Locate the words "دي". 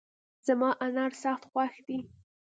1.87-1.99